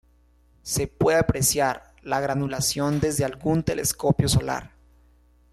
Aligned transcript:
Se 0.63 0.87
puede 0.87 1.19
apreciar 1.19 1.93
la 2.01 2.19
granulación 2.19 2.99
desde 2.99 3.23
algún 3.23 3.61
telescopio 3.61 4.27
solar. 4.27 4.71